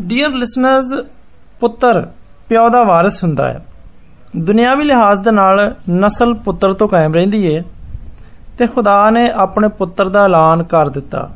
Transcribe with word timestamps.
Dear 0.00 0.30
listeners 0.30 0.94
ਪੁੱਤਰ, 1.60 2.06
ਪਿਓ 2.48 2.68
ਦਾ 2.68 2.82
ਵਾਰਿਸ 2.82 3.22
ਹੁੰਦਾ 3.24 3.48
ਹੈ। 3.48 3.64
ਦੁਨਿਆਵੀ 4.36 4.84
ਲਿਹਾਜ਼ 4.84 5.20
ਦੇ 5.20 5.30
ਨਾਲ 5.30 5.60
ਨਸਲ 5.90 6.34
ਪੁੱਤਰ 6.34 6.72
ਤੋਂ 6.72 6.88
ਕਾਇਮ 6.88 7.14
ਰਹਿੰਦੀ 7.14 7.44
ਏ 7.46 7.62
ਤੇ 8.58 8.66
ਖੁਦਾ 8.66 9.10
ਨੇ 9.10 9.30
ਆਪਣੇ 9.36 9.68
ਪੁੱਤਰ 9.68 10.08
ਦਾ 10.08 10.24
ਐਲਾਨ 10.24 10.62
ਕਰ 10.62 10.88
ਦਿੱਤਾ। 10.88 11.28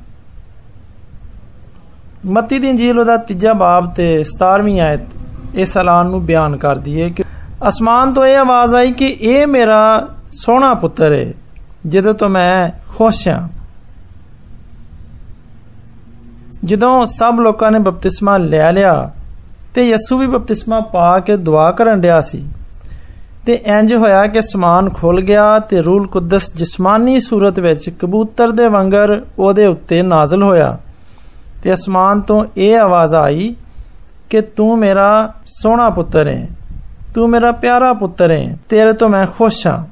ਮਤੀ 2.27 2.59
ਦੀ 2.59 2.69
ਇੰਜੀਲ 2.69 2.99
ਉਹਦਾ 2.99 3.17
ਤੀਜਾ 3.29 3.53
ਬਾਬ 3.53 3.93
ਤੇ 3.95 4.07
17ਵੀਂ 4.25 4.81
ਆਇਤ 4.81 5.55
ਇਸ 5.55 5.77
ਐਲਾਨ 5.77 6.07
ਨੂੰ 6.07 6.25
ਬਿਆਨ 6.25 6.57
ਕਰਦੀ 6.57 7.01
ਏ 7.01 7.09
ਕਿ 7.11 7.23
ਅਸਮਾਨ 7.69 8.13
ਤੋਂ 8.13 8.25
ਇਹ 8.27 8.37
ਆਵਾਜ਼ 8.37 8.75
ਆਈ 8.75 8.93
ਕਿ 8.93 9.07
ਇਹ 9.21 9.47
ਮੇਰਾ 9.47 10.09
ਸੋਹਣਾ 10.35 10.73
ਪੁੱਤਰ 10.75 11.13
ਏ, 11.13 11.33
ਜਿਹਦੇ 11.87 12.13
ਤੋਂ 12.13 12.29
ਮੈਂ 12.29 12.71
ਖੁਸ਼ 12.89 13.27
ਹਾਂ। 13.29 13.49
ਜਦੋਂ 16.65 17.07
ਸਭ 17.07 17.39
ਲੋਕਾਂ 17.41 17.71
ਨੇ 17.71 17.79
ਬਪਤਿਸਮਾ 17.79 18.37
ਲੈ 18.39 18.73
ਲਿਆ 18.73 19.11
ਤੇ 19.75 19.89
ਯਿਸੂ 19.89 20.19
ਵੀ 20.19 20.27
ਬਪਤਿਸਮਾ 20.27 20.81
ਪਾ 20.93 21.19
ਕੇ 21.19 21.37
ਦੁਆ 21.37 21.71
ਕਰਨ 21.73 22.01
ਡਿਆ 22.01 22.21
ਸੀ। 22.21 22.49
ਤੇ 23.47 23.55
ਇੰਜ 23.55 23.95
ਹੋਇਆ 23.95 24.27
ਕਿ 24.27 24.43
ਸਮਾਨ 24.43 24.89
ਖੁੱਲ 24.91 25.21
ਗਿਆ 25.21 25.59
ਤੇ 25.59 25.81
ਰੂਲ 25.83 26.07
ਕੁਦਸ 26.07 26.53
ਜਿਸਮਾਨੀ 26.55 27.21
ਸੂਰਤ 27.21 27.59
ਵਿੱਚ 27.59 27.89
ਕਬੂਤਰ 27.91 28.51
ਦੇ 28.51 28.69
ਵਾਂਗਰ 28.69 29.21
ਉਹਦੇ 29.39 29.67
ਉੱਤੇ 29.67 30.03
ਨਾਜ਼ਲ 30.03 30.43
ਹੋਇਆ। 30.43 30.77
ਤੇ 31.63 31.73
ਅਸਮਾਨ 31.73 32.21
ਤੋਂ 32.21 32.45
ਇਹ 32.57 32.77
ਆਵਾਜ਼ 32.79 33.15
ਆਈ 33.15 33.55
ਕਿ 34.31 34.41
ਤੂੰ 34.41 34.79
ਮੇਰਾ 34.79 35.33
ਸੋਹਣਾ 35.47 35.89
ਪੁੱਤਰ 35.91 36.29
ਹੈ, 36.29 36.49
ਤੂੰ 37.15 37.29
ਮੇਰਾ 37.29 37.53
ਪਿਆਰਾ 37.53 37.93
ਪੁੱਤਰ 37.93 38.31
ਹੈ, 38.31 38.59
ਤੇਰੇ 38.69 38.93
ਤੋਂ 38.93 39.09
ਮੈਂ 39.09 39.27
ਖੁਸ਼ 39.39 39.67
ਹਾਂ। 39.67 39.85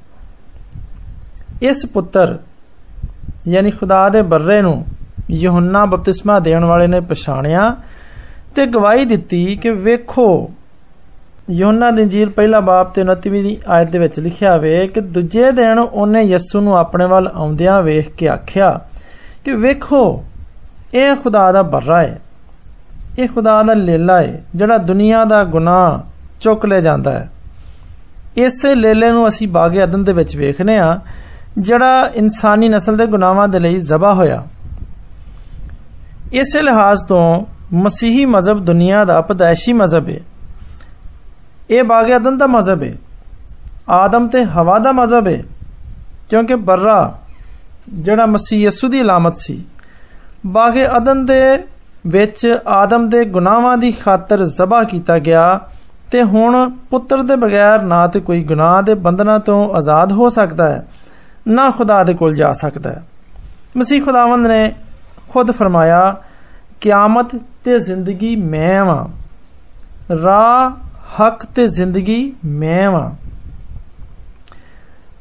ਇਸ 1.63 1.85
ਪੁੱਤਰ, 1.87 2.39
ਯਾਨੀ 3.49 3.71
ਖੁਦਾ 3.71 4.09
ਦੇ 4.09 4.23
ਬਰਰੇ 4.23 4.61
ਨੂੰ 4.63 4.85
ਯਹੋਨਾ 5.32 5.86
ਬਪਤਿਸਮਾ 5.86 6.40
ਦੇਣ 6.40 6.66
ਵਾਲੇ 6.66 6.88
ਨੇ 6.88 7.00
ਪਛਾਣਿਆ 7.00 7.76
ਤੇ 8.56 8.66
ਗਵਾਹੀ 8.66 9.06
ਦਿੱਤੀ 9.06 9.56
ਕਿ 9.56 9.72
ਵੇਖੋ 9.72 10.28
ਯੋਹਨਾ 11.52 11.90
ਦੀ 11.92 12.02
ਇੰਜੀਲ 12.02 12.30
ਪਹਿਲਾ 12.30 12.60
ਬਾਬ 12.60 12.92
ਤੇ 12.92 13.04
29ਵੀਂ 13.04 13.42
ਦੀ 13.44 13.58
ਆਇਤ 13.68 13.90
ਦੇ 13.90 14.00
ਵਿੱਚ 14.00 14.20
ਲਿਖਿਆ 14.20 14.56
ਹੋਵੇ 14.56 14.88
ਕਿ 14.88 15.02
ਦੂਜੇ 15.02 15.52
ਦਿਨ 15.52 15.80
ਉਹਨੇ 15.80 16.22
ਯਿਸੂ 16.24 16.62
ਨੂੰ 16.62 16.78
ਆਪਣੇ 16.78 17.06
ਵੱਲ 17.06 17.28
ਆਉਂਦਿਆਂ 17.28 17.82
ਵੇਖ 17.84 18.10
ਕੇ 18.18 18.30
ਆਖਿਆ 18.30 18.80
ਕਿ 19.44 19.54
ਵੇਖੋ 19.56 20.24
ਇਹ 20.94 21.16
ਖੁਦਾ 21.16 21.52
ਦਾ 21.52 21.62
ਬਰਰਾ 21.62 22.02
ਹੈ 22.02 22.20
ਇਹ 23.20 23.28
ਖੁਦਾ 23.28 23.62
ਦਾ 23.64 23.74
ਲੇਲਾ 23.74 24.22
ਹੈ 24.22 24.42
ਜਿਹੜਾ 24.56 24.78
ਦੁਨੀਆ 24.78 25.24
ਦਾ 25.26 25.44
ਗੁਨਾਹ 25.44 26.00
ਚੁੱਕ 26.42 26.66
ਲੈ 26.66 26.80
ਜਾਂਦਾ 26.80 27.12
ਹੈ 27.12 27.30
ਇਸੇ 28.38 28.74
ਲੇਲੇ 28.76 29.12
ਨੂੰ 29.12 29.28
ਅਸੀਂ 29.28 29.48
ਬਾਗੇ 29.48 29.84
ਅਦਨ 29.84 30.04
ਦੇ 30.04 30.14
ਵਿੱਚ 30.14 30.36
ਵੇਖਨੇ 30.36 30.78
ਆ 30.80 31.00
ਜਿਹੜਾ 31.58 32.10
ਇਨਸਾਨੀ 32.16 32.70
ਨਸਲ 32.70 32.98
ਦੇ 32.98 33.06
ਗੁਨਾਹਾਂ 33.06 33.48
ਦੇ 33.48 33.60
ਲਈ 33.60 33.78
ਜ਼ਬਾ 33.82 34.14
ਹੋਇਆ 34.14 34.44
ਇਸੇ 36.34 36.62
ਲਿਹਾਜ਼ 36.62 37.06
ਤੋਂ 37.08 37.46
ਮਸੀਹੀ 37.74 38.26
ਮਜ਼ਹਬ 38.26 38.64
ਦੁਨੀਆ 38.66 39.04
ਦਾ 39.06 39.20
ਪਦਾਇਸ਼ੀ 39.22 39.74
ਮਜ਼ਹਬ 39.74 40.10
ਹੈ 40.10 40.20
ਇਹ 41.70 41.84
ਬਾਗੇ 41.84 42.16
ਅਦਨ 42.16 42.38
ਦਾ 42.38 42.48
ਮਜ਼ਹਬ 42.48 42.84
ਹੈ 42.84 42.94
ਆਦਮ 43.90 44.28
ਤੇ 44.28 44.44
ਹਵਾ 44.46 44.78
ਦਾ 44.80 44.92
ਮਜ਼ਹਬ 44.92 45.28
ਹੈ 45.28 45.44
ਕਿਉਂਕਿ 46.30 46.56
ਬਰਰਾ 46.56 47.14
ਜਿਹੜਾ 47.90 48.26
ਮਸੀਹ 48.26 48.60
ਯਸੂ 48.60 48.88
ਦੀ 48.88 49.00
ਇਲਾਮਤ 49.00 49.36
ਸੀ 49.38 49.64
ਬਾਗੇ 50.46 50.86
ਅਦਨ 50.98 51.26
ਦੇ 51.26 51.42
ਵਿੱਚ 52.08 52.60
ਆਦਮ 52.68 53.10
ਦੇ 53.10 53.24
ਗੁਨਾਹਾਂ 53.26 53.78
ਦੀ 53.78 53.92
ਖਾਤਰ 53.92 54.46
ਜ਼ਬਾ 54.46 54.84
ਕੀਤਾ 54.84 55.18
ਗਿਆ 55.20 55.60
ਤੇ 56.12 56.24
ਹੁਣ 56.24 56.70
ਪੁੱਤਰ 56.90 57.22
ਦੇ 57.24 57.36
ਬਗੈਰ 57.36 57.82
ਨਾ 57.82 58.06
ਤੇ 58.08 58.20
ਕੋਈ 58.20 58.44
ਗੁਨਾਹ 58.44 58.82
ਦੇ 58.84 58.94
ਬੰਧਨਾਂ 58.94 59.40
ਤੋਂ 59.40 59.58
ਆਜ਼ਾਦ 59.76 60.12
ਹੋ 60.12 60.30
ਸਕਦਾ 60.30 60.70
ਹੈ 60.70 60.86
ਨਾ 61.48 61.70
ਖੁਦਾ 61.72 62.04
ਦੇ 62.04 62.14
ਕੋਲ 62.14 62.36
ਜਾ 62.36 62.52
ਸਕਦਾ 62.54 62.90
ਹੈ 62.90 63.04
ਮਸੀਹ 63.78 64.04
ਖੁਦਾਵੰਦ 64.04 64.48
ਨੇ 64.48 64.72
ਖੁਦ 65.30 65.52
ਫਰਮਾਇਆ 65.52 66.16
ਕਿਆਮਤ 66.82 67.36
ਤੇ 67.64 67.80
ਜ਼ਿੰਦਗੀ 67.80 68.36
ਮੈਂ 68.36 68.84
ਵਾਂ 68.86 69.06
ਰਾਹ 70.16 70.72
ਹੱਕ 71.20 71.46
ਤੇ 71.46 71.68
ਜ਼ਿੰਦਗੀ 71.68 72.34
ਮੈਂ 72.46 72.90
ਵਾਂ 72.92 73.10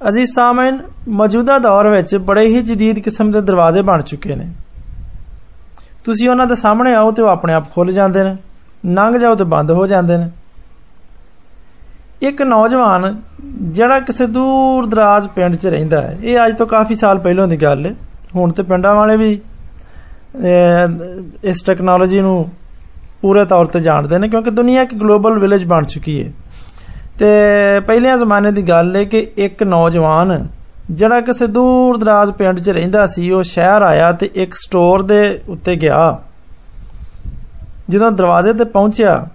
ਅਜ਼ੀਜ਼ 0.08 0.30
ਸਾਮਨ 0.30 0.78
ਮੌਜੂਦਾ 1.10 1.58
ਦੌਰ 1.58 1.88
ਵਿੱਚ 1.88 2.14
ਬੜੇ 2.16 2.46
ਹੀ 2.46 2.62
ਜਦੀਦ 2.62 2.98
ਕਿਸਮ 2.98 3.30
ਦੇ 3.30 3.40
ਦਰਵਾਜ਼ੇ 3.40 3.82
ਬਣ 3.82 4.02
ਚੁੱਕੇ 4.02 4.34
ਨੇ 4.34 4.48
ਤੁਸੀਂ 6.04 6.28
ਉਹਨਾਂ 6.28 6.46
ਦੇ 6.46 6.54
ਸਾਹਮਣੇ 6.54 6.94
ਆਓ 6.94 7.10
ਤੇ 7.10 7.22
ਉਹ 7.22 7.28
ਆਪਣੇ 7.28 7.52
ਆਪ 7.54 7.70
ਖੁੱਲ 7.74 7.92
ਜਾਂਦੇ 7.92 8.24
ਨੇ 8.24 8.36
ਲੰਘ 8.86 9.18
ਜਾਓ 9.18 9.34
ਤੇ 9.34 9.44
ਬੰਦ 9.44 9.70
ਹੋ 9.70 9.86
ਜਾਂਦੇ 9.86 10.16
ਨੇ 10.16 10.30
ਇੱਕ 12.22 12.42
ਨੌਜਵਾਨ 12.42 13.16
ਜਿਹੜਾ 13.70 13.98
ਕਿਸੇ 14.00 14.26
ਦੂਰ 14.26 14.86
ਦਰਾਜ 14.86 15.26
ਪਿੰਡ 15.28 15.56
'ਚ 15.56 15.66
ਰਹਿੰਦਾ 15.66 16.00
ਹੈ 16.02 16.18
ਇਹ 16.22 16.44
ਅੱਜ 16.46 16.56
ਤੋਂ 16.56 16.66
ਕਾਫੀ 16.66 16.94
ਸਾਲ 16.94 17.18
ਪਹਿਲਾਂ 17.18 17.46
ਦੀ 17.48 17.56
ਗੱਲ 17.56 17.86
ਹੈ 17.86 17.94
ਹੁਣ 18.34 18.52
ਤੇ 18.52 18.62
ਪਿੰਡਾਂ 18.62 18.94
ਵਾਲੇ 18.94 19.16
ਵੀ 19.16 19.40
ਇਸ 21.44 21.62
ਟੈਕਨੋਲੋਜੀ 21.62 22.20
ਨੂੰ 22.20 22.48
ਪੂਰੇ 23.22 23.44
ਤੌਰ 23.44 23.66
ਤੇ 23.66 23.80
ਜਾਣਦੇ 23.80 24.18
ਨੇ 24.18 24.28
ਕਿਉਂਕਿ 24.28 24.50
ਦੁਨੀਆ 24.50 24.82
ਇੱਕ 24.82 24.94
ਗਲੋਬਲ 24.94 25.38
ਵਿਲੇਜ 25.38 25.64
ਬਣ 25.64 25.84
ਚੁੱਕੀ 25.84 26.22
ਹੈ 26.24 26.32
ਤੇ 27.18 27.80
ਪਹਿਲੇ 27.80 28.16
ਜ਼ਮਾਨੇ 28.18 28.50
ਦੀ 28.50 28.62
ਗੱਲ 28.62 28.96
ਹੈ 28.96 29.04
ਕਿ 29.04 29.26
ਇੱਕ 29.36 29.62
ਨੌਜਵਾਨ 29.62 30.46
ਜਿਹੜਾ 30.90 31.20
ਕਿਸੇ 31.20 31.46
ਦੂਰ 31.46 31.96
ਦਰਾਜ 31.96 32.30
ਪਿੰਡ 32.30 32.60
'ਚ 32.60 32.70
ਰਹਿੰਦਾ 32.70 33.06
ਸੀ 33.06 33.30
ਉਹ 33.30 33.42
ਸ਼ਹਿਰ 33.42 33.82
ਆਇਆ 33.82 34.12
ਤੇ 34.12 34.30
ਇੱਕ 34.34 34.54
ਸਟੋਰ 34.54 35.02
ਦੇ 35.02 35.22
ਉੱਤੇ 35.48 35.76
ਗਿਆ 35.76 36.18
ਜਦੋਂ 37.90 38.10
ਦਰਵਾਜ਼ੇ 38.12 38.52
ਤੇ 38.52 38.64
ਪਹੁੰਚਿਆ 38.64 39.26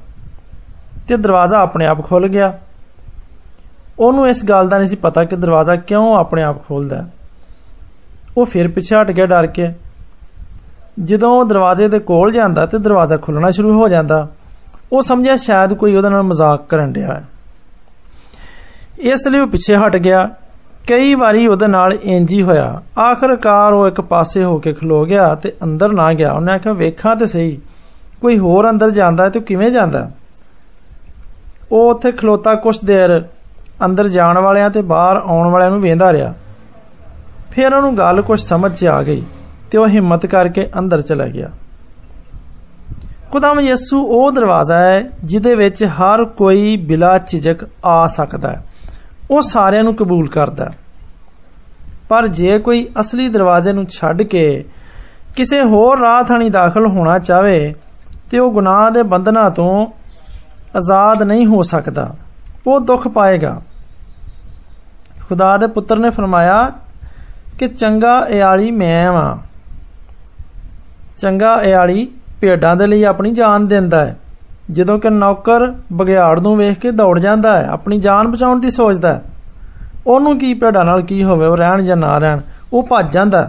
ਤੇ 1.08 1.18
ਦਰਵਾਜ਼ਾ 1.18 1.60
ਆਪਣੇ 1.60 1.86
ਆਪ 1.86 2.06
ਖੁੱਲ 2.06 2.28
ਗਿਆ 2.28 2.54
ਉਹਨੂੰ 4.00 4.28
ਇਸ 4.30 4.44
ਗੱਲ 4.46 4.68
ਦਾ 4.70 4.78
ਨਹੀਂ 4.78 4.90
ਸੀ 4.90 4.96
ਪਤਾ 4.96 5.24
ਕਿ 5.24 5.36
ਦਰਵਾਜ਼ਾ 5.36 5.76
ਕਿਉਂ 5.76 6.16
ਆਪਣੇ 6.16 6.44
ਆਪ 6.44 6.64
ਖੋਲਦਾ 6.68 7.06
ਉਹ 8.38 8.46
ਫਿਰ 8.46 8.68
ਪਿੱਛੇ 8.68 8.96
ਹਟ 8.96 9.12
ਗਿਆ 9.12 9.26
ਡਰ 9.26 9.48
ਕੇ 9.48 9.72
ਜਦੋਂ 11.00 11.30
ਉਹ 11.32 11.46
ਦਰਵਾਜ਼ੇ 11.46 11.88
ਦੇ 11.88 12.00
ਕੋਲ 12.00 12.32
ਜਾਂਦਾ 12.32 12.66
ਤੇ 12.66 12.78
ਦਰਵਾਜ਼ਾ 12.78 13.18
ਖੁੱਲਣਾ 13.18 13.50
ਸ਼ੁਰੂ 13.52 13.74
ਹੋ 13.74 13.88
ਜਾਂਦਾ 13.88 14.28
ਉਹ 14.92 15.02
ਸਮਝਿਆ 15.02 15.36
ਸ਼ਾਇਦ 15.36 15.74
ਕੋਈ 15.74 15.96
ਉਹਦੇ 15.96 16.10
ਨਾਲ 16.10 16.24
ਮਜ਼ਾਕ 16.24 16.66
ਕਰਨ 16.70 16.94
ਰਿਹਾ 16.94 17.14
ਹੈ 17.14 17.24
ਇਸ 19.04 19.28
ਲਈ 19.28 19.40
ਉਹ 19.40 19.48
ਪਿੱਛੇ 19.48 19.76
ਹਟ 19.78 19.96
ਗਿਆ 19.98 20.30
ਕਈ 20.88 21.14
ਵਾਰੀ 21.16 21.46
ਉਹਦੇ 21.48 21.68
ਨਾਲ 21.68 21.94
ਇੰਜ 21.94 22.32
ਹੀ 22.34 22.42
ਹੋਇਆ 22.42 22.82
ਆਖਰਕਾਰ 23.00 23.74
ਉਹ 23.74 23.88
ਇੱਕ 23.88 24.02
ਪਾਸੇ 24.04 24.44
ਹੋ 24.44 24.58
ਕੇ 24.60 24.74
ਖਲੋ 24.74 25.04
ਗਿਆ 25.06 25.34
ਤੇ 25.36 25.52
ਅੰਦਰ 25.64 25.92
ਨਾ 25.94 26.12
ਗਿਆ 26.14 26.32
ਉਹਨੇ 26.32 26.52
ਆਖਿਆ 26.52 26.74
ਵੇਖਾਂ 26.74 27.16
ਤੇ 27.16 27.26
ਸਹੀ 27.26 27.60
ਕੋਈ 28.22 28.38
ਹੋਰ 28.38 28.70
ਅੰਦਰ 28.70 28.90
ਜਾਂਦਾ 28.90 29.30
ਤੇ 29.30 29.40
ਕਿਵੇਂ 29.40 29.70
ਜਾਂਦਾ 29.72 30.10
ਉਹ 31.72 31.90
ਉੱਥੇ 31.90 32.12
ਖਲੋਤਾ 32.12 32.56
ਕੁਛ 32.56 32.84
ਦੇਰ 32.84 33.22
ਅੰਦਰ 33.86 34.08
ਜਾਣ 34.08 34.38
ਵਾਲਿਆਂ 34.38 34.70
ਤੇ 34.70 34.82
ਬਾਹਰ 34.84 35.18
ਆਉਣ 35.18 35.48
ਵਾਲਿਆਂ 35.48 35.70
ਨੂੰ 35.70 35.82
ਵੇਂਦਾ 35.82 36.12
ਰਿਹਾ 36.14 36.34
ਫਿਰ 37.52 37.74
ਉਹਨੂੰ 37.74 37.98
ਗੱਲ 37.98 38.22
ਕੁਝ 38.22 38.40
ਸਮਝ 38.40 38.72
'ਚ 38.72 38.86
ਆ 38.86 39.02
ਗਈ 39.04 39.24
ਤੇ 39.74 39.78
ਉਹ 39.78 39.88
ਹਿੰਮਤ 39.88 40.26
ਕਰਕੇ 40.26 40.70
ਅੰਦਰ 40.80 41.02
ਚਲਾ 41.02 41.28
ਗਿਆ 41.28 41.50
ਖੁਦਾਮ 43.32 43.60
ਯਿਸੂ 43.60 44.02
ਉਹ 44.08 44.32
ਦਰਵਾਜ਼ਾ 44.32 44.78
ਹੈ 44.80 45.00
ਜਿਹਦੇ 45.24 45.56
ਵਿੱਚ 45.56 45.84
ਹਰ 46.00 46.24
ਕੋਈ 46.38 46.76
ਬਿਲਾ 46.78 47.18
ਝਿਜਕ 47.18 47.66
ਆ 47.86 48.06
ਸਕਦਾ 48.08 48.50
ਹੈ 48.50 48.64
ਉਹ 49.32 49.42
ਸਾਰਿਆਂ 49.42 49.84
ਨੂੰ 49.84 49.96
ਕਬੂਲ 49.96 50.28
ਕਰਦਾ 50.28 50.72
ਪਰ 52.10 52.28
ਜੇ 52.28 52.58
ਕੋਈ 52.60 52.88
ਅਸਲੀ 53.00 53.28
ਦਰਵਾਜ਼ੇ 53.30 53.74
ਨੂੰ 53.74 53.86
ਛੱਡ 53.86 54.22
ਕੇ 54.24 54.64
ਕਿਸੇ 55.36 55.62
ਹੋਰ 55.64 56.00
ਰਾਹ 56.00 56.24
ਥਾਣੀ 56.24 56.50
ਦਾਖਲ 56.50 56.88
ਹੋਣਾ 56.88 57.18
ਚਾਵੇ 57.20 57.74
ਤੇ 58.32 58.40
ਉਹ 58.40 58.52
ਗੁਨਾਹ 58.52 58.90
ਦੇ 58.92 59.04
ਬੰਧਨਾਂ 59.04 59.50
ਤੋਂ 59.52 59.86
ਆਜ਼ਾਦ 60.76 61.22
ਨਹੀਂ 61.24 61.46
ਹੋ 61.48 61.62
ਸਕਦਾ 61.64 62.10
ਉਹ 62.68 62.80
ਦੁੱਖ 62.80 63.08
ਪਾਏਗਾ 63.08 63.60
ਖੁਦਾ 65.30 65.56
ਦੇ 65.58 65.68
ਪੁੱਤਰ 65.68 65.98
ਨੇ 65.98 66.10
ਫਰਮਾਇਆ 66.10 66.72
ਕਿ 67.60 67.68
ਚੰਗਾ 67.68 68.20
ਇਆਲੀ 68.30 68.72
ਮੈਂ 68.72 69.12
ਵਾਂ 69.12 69.38
ਚੰਗਾ 71.18 71.56
ਇਆਲੀ 71.64 72.08
ਭੇਡਾਂ 72.42 72.76
ਦੇ 72.76 72.88
ਲਈ 72.88 73.04
ਆਪਣੀ 73.04 73.32
ਜਾਨ 73.32 73.68
ਦਿੰਦਾ 73.68 74.06
ਹੈ 74.06 74.16
ਜਦੋਂ 74.72 74.98
ਕਿ 75.00 75.10
ਨੌਕਰ 75.10 75.72
ਬਗਿਆੜ 75.94 76.40
ਨੂੰ 76.40 76.56
ਵੇਖ 76.58 76.80
ਕੇ 76.80 76.92
ਦੌੜ 76.92 77.20
ਜਾਂਦਾ 77.20 77.56
ਹੈ 77.58 77.68
ਆਪਣੀ 77.70 78.00
ਜਾਨ 78.00 78.28
ਬਚਾਉਣ 78.28 78.60
ਦੀ 78.60 78.70
ਸੋਚਦਾ 78.72 79.14
ਹੈ 79.14 79.22
ਉਹਨੂੰ 80.08 80.38
ਕੀ 80.40 80.54
ਭੇਡਾਂ 80.54 80.84
ਨਾਲ 80.86 81.02
ਕੀ 81.02 81.24
ਹੋਵੇ 81.24 81.46
ਉਹ 81.46 81.58
ਰਹਿਣ 81.58 81.82
ਜਾਂ 81.82 81.98
ਨਾ 81.98 82.18
ਰਹਿਣ 82.18 82.42
ਉਹ 82.74 82.84
ਭੱਜ 82.84 83.12
ਜਾਂਦਾ 83.14 83.48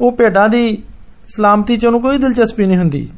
ਉਹ 0.00 0.12
ਭੇਡਾਂ 0.12 0.48
ਦੀ 0.48 0.82
ਸਲਾਮਤੀ 1.26 1.76
'ਚ 1.76 1.86
ਉਹਨੂੰ 1.86 2.00
ਕੋਈ 2.02 2.18
ਦਿਲਚਸਪੀ 2.18 2.66
ਨਹੀਂ 2.66 2.78
ਹੁੰਦੀ 2.78 3.08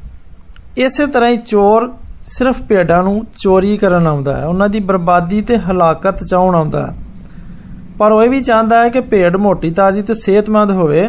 ਇਸੇ 0.79 1.07
ਤਰ੍ਹਾਂ 1.07 1.31
ਹੀ 1.31 1.37
ਚੋਰ 1.37 1.91
ਸਿਰਫ 2.29 2.63
ਭੇਡਾਂ 2.63 3.03
ਨੂੰ 3.03 3.25
ਚੋਰੀ 3.37 3.77
ਕਰਨ 3.77 4.07
ਆਉਂਦਾ 4.07 4.37
ਹੈ 4.37 4.47
ਉਹਨਾਂ 4.47 4.69
ਦੀ 4.69 4.81
ਬਰਬਾਦੀ 4.81 5.41
ਤੇ 5.43 5.57
ਹਲਾਕਤ 5.61 6.23
ਚਾਉਣ 6.25 6.55
ਆਉਂਦਾ 6.55 6.87
ਹੈ 6.87 6.95
ਪਰ 7.99 8.13
ਉਹ 8.13 8.23
ਇਹ 8.23 8.29
ਵੀ 8.31 8.41
ਚਾਹੁੰਦਾ 8.43 8.83
ਹੈ 8.83 8.89
ਕਿ 8.89 9.01
ਭੇਡ 9.01 9.37
ਮੋਟੀ 9.37 9.71
ਤਾਜ਼ੀ 9.71 10.03
ਤੇ 10.03 10.15
ਸਿਹਤਮੰਦ 10.15 10.71
ਹੋਵੇ 10.71 11.09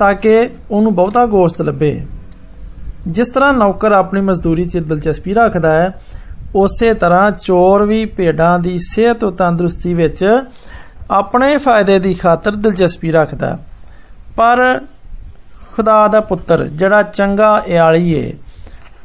ਤਾਂ 0.00 0.14
ਕਿ 0.14 0.48
ਉਹਨੂੰ 0.70 0.94
ਬਹੁਤਾ 0.94 1.26
ਗੋਸ਼ਤ 1.26 1.62
ਲੱਭੇ 1.62 2.00
ਜਿਸ 3.06 3.28
ਤਰ੍ਹਾਂ 3.28 3.52
ਨੌਕਰ 3.52 3.92
ਆਪਣੀ 3.92 4.20
ਮਜ਼ਦੂਰੀ 4.20 4.64
'ਚ 4.64 4.78
ਦਿਲਚਸਪੀ 4.78 5.34
ਰੱਖਦਾ 5.34 5.72
ਹੈ 5.72 5.90
ਉਸੇ 6.54 6.92
ਤਰ੍ਹਾਂ 6.94 7.30
ਚੋਰ 7.30 7.84
ਵੀ 7.84 8.04
ਭੇਡਾਂ 8.06 8.58
ਦੀ 8.58 8.78
ਸਿਹਤ 8.78 9.18
ਤੇ 9.20 9.30
ਤੰਦਰੁਸਤੀ 9.30 9.94
ਵਿੱਚ 9.94 10.24
ਆਪਣੇ 11.10 11.56
ਫਾਇਦੇ 11.56 11.98
ਦੀ 11.98 12.14
ਖਾਤਰ 12.14 12.56
ਦਿਲਚਸਪੀ 12.56 13.10
ਰੱਖਦਾ 13.10 13.56
ਪਰ 14.36 14.80
ਖੁਦਾ 15.74 16.06
ਦਾ 16.08 16.20
ਪੁੱਤਰ 16.20 16.66
ਜਿਹੜਾ 16.68 17.02
ਚੰਗਾ 17.02 17.62
ਇਆਲੀ 17.66 18.12
ਏ 18.14 18.32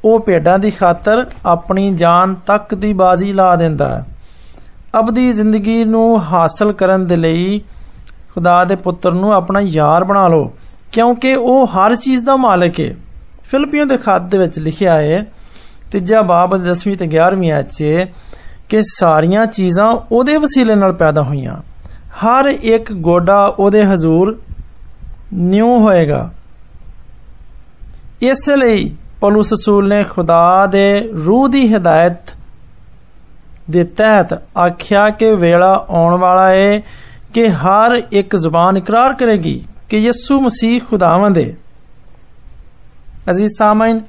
ਉਹ 0.06 0.20
ਭੇਡਾਂ 0.20 0.58
ਦੀ 0.60 0.72
ਖਾਤਰ 0.72 1.26
ਆਪਣੀ 1.46 1.92
ਜਾਨ 1.94 2.36
ਤੱਕ 2.46 2.76
ਦੀ 2.76 2.94
ਬਾਜ਼ੀ 2.94 3.34
ਲਾ 3.34 3.56
ਦਿੰਦਾ 3.56 3.88
ਹੈ 3.90 4.06
ਅਬਦੀ 5.00 5.32
ਜ਼ਿੰਦਗੀ 5.32 5.84
ਨੂੰ 5.84 6.22
ਹਾਸਲ 6.24 6.72
ਕਰਨ 6.74 7.06
ਦੇ 7.08 7.16
ਲਈ 7.16 7.60
ਖੁਦਾ 8.34 8.64
ਦੇ 8.64 8.76
ਪੁੱਤਰ 8.76 9.12
ਨੂੰ 9.12 9.34
ਆਪਣਾ 9.34 9.60
ਯਾਰ 9.60 10.04
ਬਣਾ 10.04 10.28
ਲਓ 10.28 10.52
ਕਿਉਂਕਿ 10.92 11.36
ਉਹ 11.36 11.66
ਹਰ 11.68 11.96
ਚੀਜ਼ 11.96 12.24
ਦਾ 12.26 12.36
ਮਾਲਕ 12.38 12.80
ਹੈ 12.80 12.94
ਫਿਲਪੀਆਂ 13.44 13.86
ਦੇ 13.86 13.98
ਖਾਤ 13.98 14.22
ਦੇ 14.22 14.38
ਵਿੱਚ 14.38 14.60
ਲਿਖਿਆ 14.60 14.96
ਹੈ 14.96 15.26
ਤੀਜਾ 15.92 16.22
ਬਾਬ 16.24 16.56
10ਵੀਂ 16.64 16.96
ਤੇ 16.98 17.08
11ਵੀਂ 17.08 17.52
ਆਇਤ 17.52 17.70
'ਚ 17.70 18.08
ਕਿ 18.70 18.82
ਸਾਰੀਆਂ 18.90 19.46
ਚੀਜ਼ਾਂ 19.46 19.90
ਉਹਦੇ 20.12 20.38
ਵਸੀਲੇ 20.38 20.76
ਨਾਲ 20.76 20.94
ਪੈਦਾ 20.94 21.22
ਹੋਈਆਂ 21.22 21.56
ਹਰ 22.24 22.48
ਇੱਕ 22.50 22.92
ਗੋਡਾ 23.02 23.46
ਉਹਦੇ 23.50 23.84
ਹਜ਼ੂਰ 23.86 24.38
ਨਿਉ 25.34 25.78
ਹੋਏਗਾ 25.80 26.30
ਇਸ 28.22 28.50
ਲਈ 28.50 28.90
ਪੌਲਸ 29.22 29.52
ਰਸੂਲ 29.54 29.88
ਨੇ 29.88 30.04
ਖੁਦਾ 30.04 30.66
ਦੇ 30.66 30.86
ਰੂਹ 31.26 31.48
ਦੀ 31.50 31.68
ਹਦਾਇਤ 31.74 32.36
ਦੇ 33.70 33.84
ਤਹਿਤ 33.98 34.34
ਆਖਿਆ 34.58 35.10
ਕਿ 35.10 35.34
ਵੇਲਾ 35.36 35.74
ਆਉਣ 35.90 36.18
ਵਾਲਾ 36.18 36.50
ਹੈ 36.50 36.82
ਕਿ 37.34 37.48
ਹਰ 37.50 38.02
ਇੱਕ 38.12 38.36
ਜ਼ੁਬਾਨ 38.36 38.78
ਇਕਰਾਰ 38.78 39.14
ਕਰੇਗੀ 39.14 39.62
ਕਿ 39.90 39.98
ਯਿਸੂ 39.98 40.40
ਮਸੀਹ 40.40 40.80
ਖੁਦਾਵੰਦ 40.90 41.38
ਹੈ 41.38 41.54
ਅਜ਼ੀਜ਼ 43.32 43.54
ਸਾਮਾਈਨ 43.58 44.02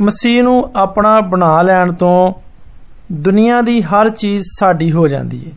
ਮਸੀਹ 0.00 0.42
ਨੂੰ 0.42 0.70
ਆਪਣਾ 0.76 1.20
ਬਣਾ 1.20 1.60
ਲੈਣ 1.62 1.92
ਤੋਂ 1.92 2.32
ਦੁਨੀਆ 3.12 3.60
ਦੀ 3.62 3.80
ਹਰ 3.82 4.08
ਚੀਜ਼ 4.10 4.44
ਸਾਡੀ 4.58 4.90
ਹੋ 4.92 5.06
ਜਾਂਦੀ 5.08 5.44
ਹੈ 5.46 5.52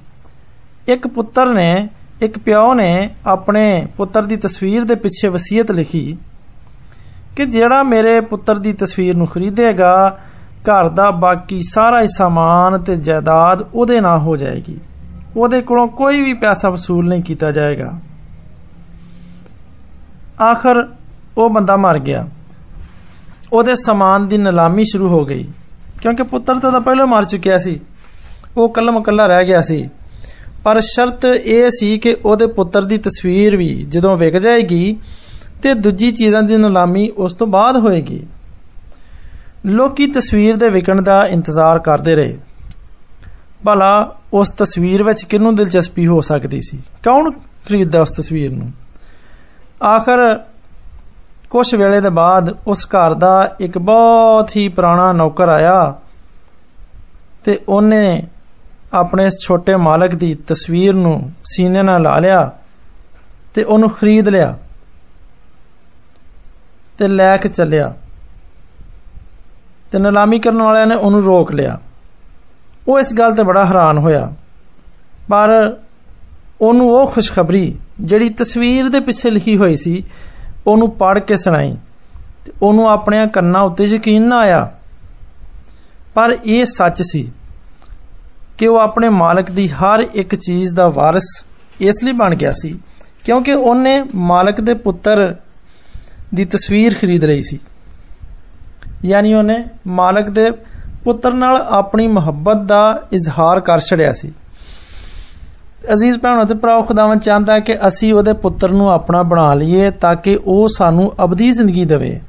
ਇੱਕ 0.93 1.07
ਪੁੱਤਰ 1.07 1.53
ਨੇ 1.53 1.87
ਇੱਕ 2.21 2.37
ਪਿਓ 2.39 2.73
ਨੇ 2.73 3.09
ਆਪਣੇ 3.27 3.65
ਪੁੱਤਰ 3.97 4.23
ਦੀ 4.23 4.35
ਤਸਵੀਰ 4.37 4.83
ਦੇ 4.83 4.95
ਪਿੱਛੇ 4.95 5.27
ਵਸੀਅਤ 5.27 5.71
ਲਿਖੀ 5.71 6.17
ਕਿ 7.35 7.45
ਜਿਹੜਾ 7.45 7.83
ਮੇਰੇ 7.83 8.19
ਪੁੱਤਰ 8.21 8.59
ਦੀ 8.59 8.73
ਤਸਵੀਰ 8.73 9.15
ਨੂੰ 9.15 9.27
ਖਰੀਦੇਗਾ 9.27 10.19
ਘਰ 10.69 10.89
ਦਾ 10.89 11.09
ਬਾਕੀ 11.11 11.61
ਸਾਰਾ 11.61 12.01
ਹੀ 12.01 12.07
ਸਾਮਾਨ 12.07 12.77
ਤੇ 12.83 12.95
ਜਾਇਦਾਦ 12.95 13.61
ਉਹਦੇ 13.73 13.99
ਨਾਂ 14.01 14.17
ਹੋ 14.19 14.35
ਜਾਏਗੀ 14.37 14.77
ਉਹਦੇ 15.37 15.61
ਕੋਲੋਂ 15.61 15.87
ਕੋਈ 15.87 16.21
ਵੀ 16.21 16.33
ਪੈਸਾ 16.33 16.69
ਵਸੂਲ 16.69 17.07
ਨਹੀਂ 17.07 17.23
ਕੀਤਾ 17.23 17.51
ਜਾਏਗਾ 17.51 17.91
ਆਖਰ 20.42 20.88
ਉਹ 21.38 21.50
ਬੰਦਾ 21.50 21.76
ਮਰ 21.76 21.98
ਗਿਆ। 21.98 22.28
ਉਹਦੇ 23.52 23.74
ਸਮਾਨ 23.74 24.28
ਦੀ 24.28 24.38
ਨਿਲਾਮੀ 24.38 24.84
ਸ਼ੁਰੂ 24.84 25.08
ਹੋ 25.08 25.24
ਗਈ। 25.24 25.48
ਕਿਉਂਕਿ 26.02 26.22
ਪੁੱਤਰ 26.22 26.58
ਤਾਂ 26.58 26.80
ਪਹਿਲਾਂ 26.80 27.06
ਮਰ 27.06 27.24
ਚੁੱਕਿਆ 27.24 27.58
ਸੀ। 27.58 27.80
ਉਹ 28.56 28.68
ਕੱਲਮ 28.68 29.02
ਕੱਲਾ 29.02 29.26
ਰਹਿ 29.26 29.44
ਗਿਆ 29.44 29.62
ਸੀ। 29.62 29.88
ਪਰ 30.64 30.80
ਸ਼ਰਤ 30.80 31.24
ਇਹ 31.24 31.70
ਸੀ 31.70 31.98
ਕਿ 31.98 32.16
ਉਹਦੇ 32.24 32.46
ਪੁੱਤਰ 32.46 32.84
ਦੀ 32.84 32.98
ਤਸਵੀਰ 32.98 33.56
ਵੀ 33.56 33.82
ਜਦੋਂ 33.88 34.16
ਵਿਕ 34.16 34.38
ਜਾਏਗੀ 34.38 34.96
ਤੇ 35.62 35.74
ਦੂਜੀ 35.74 36.12
ਚੀਜ਼ਾਂ 36.12 36.42
ਦੀ 36.42 36.56
ਨਿਲਾਮੀ 36.56 37.10
ਉਸ 37.16 37.34
ਤੋਂ 37.34 37.46
ਬਾਅਦ 37.46 37.76
ਹੋਏਗੀ। 37.76 38.26
ਲੋਕੀ 39.66 40.06
ਤਸਵੀਰ 40.06 40.56
ਦੇ 40.56 40.68
ਵਿਕਣ 40.68 41.02
ਦਾ 41.02 41.26
ਇੰਤਜ਼ਾਰ 41.26 41.78
ਕਰਦੇ 41.78 42.14
ਰਹੇ। 42.14 42.38
ਭਲਾ 43.64 44.16
ਉਸ 44.32 44.50
ਤਸਵੀਰ 44.50 45.02
ਵਿੱਚ 45.02 45.22
ਕਿੰਨੂੰ 45.22 45.54
ਦਿਲਚਸਪੀ 45.54 46.06
ਹੋ 46.06 46.20
ਸਕਦੀ 46.20 46.60
ਸੀ? 46.60 46.78
ਕੌਣ 47.04 47.30
ਖਰੀਦਦਾ 47.68 48.00
ਉਸ 48.00 48.10
ਤਸਵੀਰ 48.10 48.50
ਨੂੰ? 48.50 48.72
ਆਖਰ 49.83 50.19
ਕੁਝ 51.49 51.75
ਵੇਲੇ 51.75 51.99
ਦੇ 52.01 52.09
ਬਾਅਦ 52.09 52.55
ਉਸ 52.67 52.85
ਘਰ 52.87 53.13
ਦਾ 53.13 53.55
ਇੱਕ 53.59 53.77
ਬਹੁਤ 53.77 54.55
ਹੀ 54.55 54.67
ਪੁਰਾਣਾ 54.69 55.11
ਨੌਕਰ 55.13 55.49
ਆਇਆ 55.49 55.93
ਤੇ 57.43 57.59
ਉਹਨੇ 57.69 58.21
ਆਪਣੇ 58.93 59.25
ਇਸ 59.25 59.37
ਛੋਟੇ 59.47 59.75
ਮਾਲਕ 59.75 60.13
ਦੀ 60.15 60.33
ਤਸਵੀਰ 60.47 60.93
ਨੂੰ 60.93 61.19
ਸੀਨੇ 61.45 61.81
ਨਾਲ 61.81 62.01
ਲਾ 62.01 62.17
ਲਿਆ 62.19 62.49
ਤੇ 63.53 63.63
ਉਹਨੂੰ 63.63 63.89
ਖਰੀਦ 63.89 64.29
ਲਿਆ 64.29 64.55
ਤੇ 66.97 67.07
ਲੈ 67.07 67.35
ਕੇ 67.37 67.49
ਚੱਲਿਆ 67.49 67.93
ਤੇ 69.91 69.99
ਨਿਲਾਮੀ 69.99 70.39
ਕਰਨ 70.39 70.61
ਵਾਲਿਆਂ 70.61 70.87
ਨੇ 70.87 70.95
ਉਹਨੂੰ 70.95 71.23
ਰੋਕ 71.23 71.51
ਲਿਆ 71.51 71.77
ਉਹ 72.87 72.99
ਇਸ 72.99 73.13
ਗੱਲ 73.13 73.35
ਤੇ 73.35 73.43
ਬੜਾ 73.43 73.65
ਹੈਰਾਨ 73.65 73.97
ਹੋਇਆ 73.97 74.31
ਪਰ 75.29 75.51
ਉਹਨੂੰ 76.61 76.89
ਉਹ 76.91 77.07
ਖੁਸ਼ਖਬਰੀ 77.07 77.75
ਜਿਹੜੀ 78.01 78.29
ਤਸਵੀਰ 78.29 78.89
ਦੇ 78.89 78.99
ਪਿੱਛੇ 78.99 79.29
ਲਿਖੀ 79.29 79.57
ਹੋਈ 79.57 79.75
ਸੀ 79.75 80.03
ਉਹਨੂੰ 80.67 80.89
ਪੜ੍ਹ 80.91 81.19
ਕੇ 81.19 81.35
ਸੁਣਾਈ 81.35 81.75
ਤੇ 82.45 82.51
ਉਹਨੂੰ 82.61 82.89
ਆਪਣੇ 82.89 83.25
ਕੰਨਾਂ 83.27 83.61
ਉੱਤੇ 83.61 83.85
ਯਕੀਨ 83.85 84.27
ਨਾ 84.27 84.39
ਆਇਆ 84.39 84.69
ਪਰ 86.15 86.37
ਇਹ 86.45 86.65
ਸੱਚ 86.65 87.01
ਸੀ 87.01 87.29
ਕਿ 88.57 88.67
ਉਹ 88.67 88.77
ਆਪਣੇ 88.79 89.09
ਮਾਲਕ 89.09 89.51
ਦੀ 89.51 89.67
ਹਰ 89.67 90.05
ਇੱਕ 90.13 90.35
ਚੀਜ਼ 90.35 90.73
ਦਾ 90.73 90.87
ਵਾਰਿਸ 90.87 91.29
ਇਸ 91.81 92.03
ਲਈ 92.03 92.11
ਬਣ 92.11 92.35
ਗਿਆ 92.35 92.51
ਸੀ 92.51 92.77
ਕਿਉਂਕਿ 93.25 93.53
ਉਹਨੇ 93.53 94.01
ਮਾਲਕ 94.15 94.61
ਦੇ 94.61 94.73
ਪੁੱਤਰ 94.73 95.35
ਦੀ 96.35 96.45
ਤਸਵੀਰ 96.45 96.95
ਖਰੀਦ 97.01 97.23
ਲਈ 97.23 97.41
ਸੀ 97.41 97.59
ਯਾਨੀ 99.05 99.33
ਉਹਨੇ 99.33 99.63
ਮਾਲਕ 99.87 100.29
ਦੇ 100.29 100.49
ਪੁੱਤਰ 101.03 101.33
ਨਾਲ 101.33 101.61
ਆਪਣੀ 101.69 102.07
ਮੁਹੱਬਤ 102.07 102.57
ਦਾ 102.57 102.83
ਇਜ਼ਹਾਰ 103.11 103.59
ਕਰ 103.59 103.79
ਛੜਿਆ 103.79 104.13
ਸੀ 104.13 104.31
ਅਜ਼ੀਜ਼ 105.93 106.17
ਭੈਣੋ 106.19 106.43
ਤੇ 106.43 106.53
ਭਰਾਓ 106.53 106.81
ਖੁਦਾਵੰ 106.81 107.19
ਚਾਹੁੰਦਾ 107.19 107.53
ਹੈ 107.53 107.59
ਕਿ 107.59 107.75
ਅਸੀਂ 107.87 108.13
ਉਹਦੇ 108.13 108.33
ਪੁੱਤਰ 108.33 108.71
ਨੂੰ 108.71 108.89
ਆਪਣਾ 108.91 109.21
ਬਣਾ 109.23 109.53
ਲਈਏ 109.53 109.89
ਤਾਂ 109.91 110.15
ਕਿ 110.15 110.37
ਉਹ 110.45 110.67
ਸਾਨੂੰ 110.67 111.11
ਅਬਦੀ 111.23 111.51
ਜ਼ਿੰਦਗੀ 111.51 111.85
ਦੇਵੇ 111.85 112.19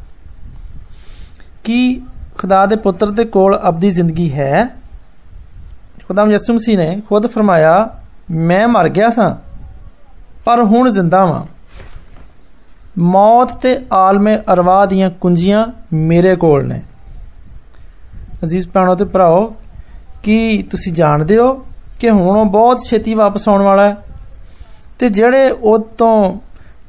ਕੀ 1.64 2.02
ਖੁਦਾ 2.38 2.64
ਦੇ 2.66 2.76
ਪੁੱਤਰ 2.76 3.10
ਦੇ 3.10 3.24
ਕੋਲ 3.24 3.58
ਅਬਦੀ 3.68 3.90
ਜ਼ਿੰਦਗੀ 3.90 4.30
ਹੈ 4.32 4.66
ਖੁਦਾਮ 6.08 6.30
ਯਿਸੂ 6.30 6.54
ਮਸੀਹ 6.54 6.78
ਨੇ 6.78 7.00
ਖੁਦ 7.08 7.26
ਫਰਮਾਇਆ 7.26 7.88
ਮੈਂ 8.30 8.66
ਮਰ 8.68 8.88
ਗਿਆ 8.88 9.08
ਸਾਂ 9.10 9.34
ਪਰ 10.44 10.62
ਹੁਣ 10.62 10.90
ਜ਼ਿੰਦਾ 10.90 11.24
ਹਾਂ 11.26 11.44
ਮੌਤ 12.98 13.52
ਤੇ 13.52 13.78
ਆਲਮੇ 13.92 14.36
ਅਰਵਾਹ 14.52 14.86
ਦੀਆਂ 14.86 15.10
ਕੁੰਜੀਆਂ 15.20 15.66
ਮੇਰੇ 15.92 16.34
ਕੋਲ 16.36 16.66
ਨੇ 16.66 16.80
ਅਜ਼ੀਜ਼ 18.44 18.68
ਭੈਣੋ 18.68 18.94
ਤੇ 18.94 19.04
ਭਰਾਓ 19.04 19.54
ਕੀ 20.22 20.62
ਤੁਸੀਂ 20.62 20.92
ਜਾਣਦੇ 20.92 21.38
ਹੋ 21.38 21.52
ਕਿ 22.01 22.09
ਹੁਣ 22.09 22.37
ਉਹ 22.37 22.45
ਬਹੁਤ 22.45 22.79
ਛੇਤੀ 22.89 23.13
ਵਾਪਸ 23.13 23.49
ਆਉਣ 23.49 23.61
ਵਾਲਾ 23.61 23.89
ਹੈ। 23.89 23.97
ਤੇ 24.99 25.09
ਜਿਹੜੇ 25.09 25.49
ਉਹ 25.49 25.79
ਤੋਂ 25.79 26.39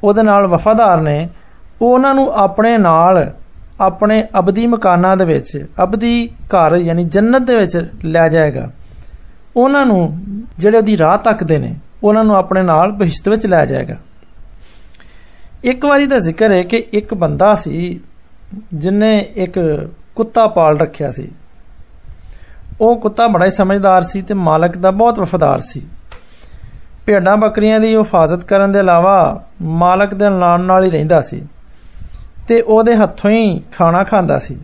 ਉਹਦੇ 0.05 0.23
ਨਾਲ 0.23 0.47
ਵਫਾਦਾਰ 0.47 1.00
ਨੇ, 1.00 1.29
ਉਹ 1.82 1.94
ਉਹਨਾਂ 1.94 2.14
ਨੂੰ 2.14 2.32
ਆਪਣੇ 2.32 2.79
ਨਾਲ, 2.79 3.32
ਆਪਣੇ 3.81 4.25
ਅਬਦੀ 4.38 4.67
ਮਕਾਨਾਂ 4.67 5.17
ਦੇ 5.17 5.25
ਵਿੱਚ, 5.25 5.67
ਅਬਦੀ 5.82 6.31
ਘਰ 6.47 6.76
ਯਾਨੀ 6.76 7.05
ਜੰਨਤ 7.05 7.43
ਦੇ 7.43 7.56
ਵਿੱਚ 7.56 7.91
ਲੈ 8.05 8.29
ਜਾਏਗਾ। 8.29 8.70
ਉਹਨਾਂ 9.56 9.87
ਨੂੰ 9.87 10.20
ਜਿਹੜੇ 10.59 10.76
ਉਹਦੀ 10.76 10.99
ਰਾਹ 10.99 11.19
ਤੱਕਦੇ 11.19 11.59
ਨੇ, 11.59 11.75
ਉਹਨਾਂ 12.05 12.25
ਨੂੰ 12.25 12.37
ਆਪਣੇ 12.37 12.62
ਨਾਲ 12.62 12.93
ਬਹਿਸ਼ਤ 12.93 13.29
ਵਿੱਚ 13.29 13.47
ਲੈ 13.47 13.67
ਜਾਏਗਾ। 13.67 13.97
ਇੱਕ 15.64 15.85
ਵਾਰੀ 15.85 16.06
ਦਾ 16.06 16.19
ਜ਼ਿਕਰ 16.19 16.53
ਹੈ 16.53 16.62
ਕਿ 16.62 16.76
ਇੱਕ 16.93 17.14
ਬੰਦਾ 17.14 17.55
ਸੀ, 17.55 18.00
ਜਿਨੇ 18.75 19.19
ਇੱਕ 19.37 19.88
ਕੁੱਤਾ 20.14 20.47
ਪਾਲ 20.47 20.79
ਰੱਖਿਆ 20.79 21.11
ਸੀ। 21.11 21.29
ਉਹ 22.81 22.95
ਕੁੱਤਾ 23.00 23.27
ਬੜਾ 23.27 23.45
ਹੀ 23.45 23.51
ਸਮਝਦਾਰ 23.51 24.01
ਸੀ 24.01 24.21
ਤੇ 24.21 24.33
ਮਾਲਕ 24.33 24.77
ਦਾ 24.77 24.91
ਬਹੁਤ 24.91 25.19
ਵਫਾਦਾਰ 25.19 25.62
ਸੀ 25.62 25.81
ਭੇਡਾਂ 27.06 27.35
ਬੱਕਰੀਆਂ 27.38 27.79
ਦੀ 27.79 27.95
ਹਿਫਾਜ਼ਤ 27.95 28.44
ਕਰਨ 28.44 28.71
ਦੇ 28.71 28.79
ਇਲਾਵਾ 28.79 29.44
ਮਾਲਕ 29.62 30.13
ਦੇ 30.13 30.29
ਨਾਲ 30.29 30.62
ਨਾਲ 30.62 30.83
ਹੀ 30.83 30.89
ਰਹਿੰਦਾ 30.89 31.21
ਸੀ 31.21 31.44
ਤੇ 32.47 32.62
ਉਹਦੇ 32.62 32.95
ਹੱਥੋਂ 32.95 33.31
ਹੀ 33.31 33.62
ਖਾਣਾ 33.77 34.03
ਖਾਂਦਾ 34.03 34.39
ਸੀ 34.39 34.57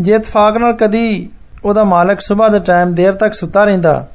ਜੇ 0.00 0.14
ਇਤਫਾਕ 0.14 0.56
ਨਾਲ 0.56 0.72
ਕਦੀ 0.72 1.30
ਉਹਦਾ 1.64 1.84
ਮਾਲਕ 1.84 2.20
ਸਵੇਰ 2.20 2.50
ਦੇ 2.50 2.58
ਟਾਈਮ 2.58 2.94
ਦੇਰ 2.94 3.12
ਤੱਕ 3.12 3.34
ਸੁੱਤਾ 3.34 3.64
ਰਹਿੰਦਾ 3.64 4.06